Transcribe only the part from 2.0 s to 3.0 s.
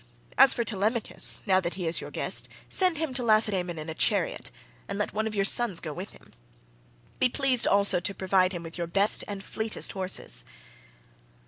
your guest, send